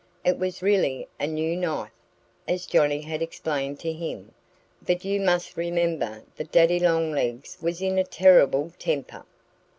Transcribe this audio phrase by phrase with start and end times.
[0.25, 1.91] (It was really a new knife,
[2.47, 4.33] as Johnnie had explained to him.
[4.81, 9.25] But you must remember that Daddy Longlegs was in a terrible temper.)